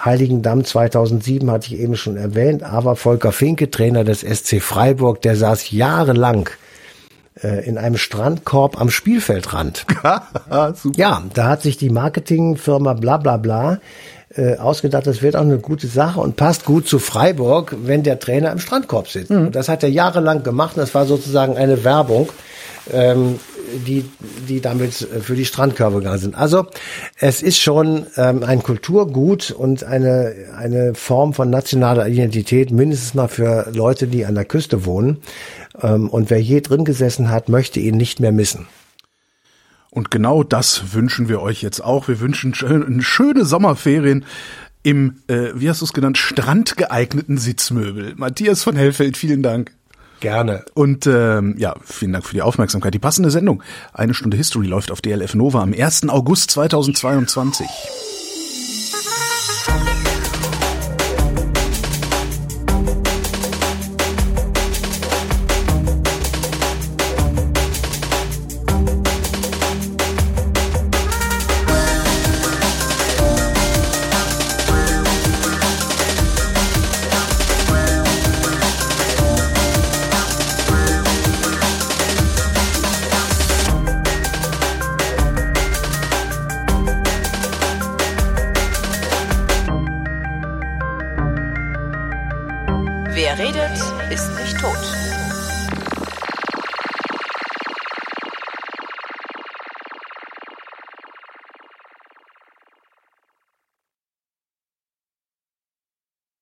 Heiligendamm 0.03 0.65
2007 0.65 1.51
hatte 1.51 1.67
ich 1.75 1.81
eben 1.81 1.97
schon 1.97 2.17
erwähnt, 2.17 2.63
aber 2.63 2.97
Volker 2.97 3.33
Finke, 3.33 3.71
Trainer 3.71 4.05
des 4.05 4.21
SC 4.21 4.63
Freiburg, 4.63 5.21
der 5.21 5.37
saß 5.37 5.71
jahrelang 5.71 6.49
äh, 7.43 7.67
in 7.67 7.79
einem 7.79 7.97
Strandkorb 7.97 8.81
am 8.81 8.91
Spielfeldrand. 8.91 9.87
ja, 10.97 11.23
da 11.35 11.49
hat 11.49 11.63
sich 11.63 11.77
die 11.77 11.91
Marketingfirma 11.91 12.95
bla 12.95 13.17
bla 13.17 13.37
bla 13.37 13.79
äh, 14.37 14.57
ausgedacht, 14.57 15.07
das 15.07 15.23
wird 15.23 15.37
auch 15.37 15.43
eine 15.43 15.59
gute 15.59 15.87
Sache 15.87 16.21
und 16.21 16.37
passt 16.37 16.65
gut 16.65 16.89
zu 16.89 16.99
Freiburg, 16.99 17.77
wenn 17.85 18.03
der 18.03 18.19
Trainer 18.19 18.51
im 18.51 18.59
Strandkorb 18.59 19.09
sitzt. 19.09 19.31
Mhm. 19.31 19.53
Das 19.53 19.69
hat 19.69 19.83
er 19.83 19.91
jahrelang 19.91 20.43
gemacht. 20.43 20.77
Das 20.77 20.95
war 20.95 21.07
sozusagen 21.07 21.57
eine 21.57 21.85
Werbung 21.85 22.31
ähm, 22.93 23.39
die, 23.87 24.05
die 24.45 24.61
damit 24.61 24.95
für 24.95 25.35
die 25.35 25.45
Strandkörbe 25.45 25.99
gegangen 25.99 26.19
sind. 26.19 26.35
Also 26.35 26.67
es 27.19 27.43
ist 27.43 27.59
schon 27.59 28.07
ähm, 28.17 28.43
ein 28.43 28.63
Kulturgut 28.63 29.51
und 29.51 29.85
eine, 29.85 30.35
eine 30.57 30.95
Form 30.95 31.35
von 31.35 31.51
nationaler 31.51 32.07
Identität, 32.09 32.71
mindestens 32.71 33.15
mal 33.15 33.29
für 33.29 33.71
Leute, 33.73 34.07
die 34.07 34.25
an 34.25 34.35
der 34.35 34.45
Küste 34.45 34.85
wohnen. 34.85 35.19
Ähm, 35.83 36.09
und 36.09 36.31
wer 36.31 36.41
je 36.41 36.61
drin 36.61 36.85
gesessen 36.85 37.31
hat, 37.31 37.49
möchte 37.49 37.81
ihn 37.81 37.97
nicht 37.97 38.21
mehr 38.21 38.33
missen. 38.33 38.67
Und 39.91 40.11
genau 40.11 40.43
das 40.43 40.93
wünschen 40.93 41.29
wir 41.29 41.41
euch 41.41 41.63
jetzt 41.63 41.83
auch. 41.83 42.09
Wir 42.09 42.19
wünschen 42.19 42.53
schöne 42.55 43.45
Sommerferien 43.45 44.25
im, 44.83 45.23
äh, 45.29 45.51
wie 45.55 45.71
hast 45.71 45.81
du 45.81 45.85
es 45.85 45.93
genannt, 45.93 46.19
strandgeeigneten 46.19 47.39
Sitzmöbel. 47.39 48.15
Matthias 48.17 48.65
von 48.65 48.77
Hellfeld, 48.77 49.17
vielen 49.17 49.43
Dank. 49.43 49.73
Gerne. 50.25 50.65
Und 50.73 51.07
ähm, 51.07 51.55
ja, 51.59 51.75
vielen 51.85 52.15
Dank 52.15 52.25
für 52.25 52.33
die 52.33 52.41
Aufmerksamkeit. 52.41 52.95
Die 52.95 52.99
passende 52.99 53.31
Sendung, 53.31 53.63
eine 53.93 54.15
Stunde 54.15 54.39
History, 54.39 54.67
läuft 54.67 54.91
auf 54.91 55.03
DLF 55.03 55.35
Nova 55.35 55.63
am 55.63 55.75
1. 55.75 56.09
August 56.09 56.51
2022. 56.53 58.14